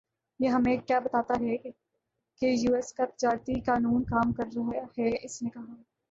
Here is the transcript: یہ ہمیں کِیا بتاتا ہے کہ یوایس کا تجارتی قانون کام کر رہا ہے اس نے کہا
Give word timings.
یہ 0.39 0.49
ہمیں 0.49 0.77
کِیا 0.77 0.99
بتاتا 0.99 1.33
ہے 1.41 1.57
کہ 2.41 2.45
یوایس 2.45 2.93
کا 2.93 3.05
تجارتی 3.05 3.59
قانون 3.61 4.03
کام 4.03 4.31
کر 4.33 4.47
رہا 4.55 4.83
ہے 4.97 5.09
اس 5.23 5.41
نے 5.41 5.49
کہا 5.49 5.81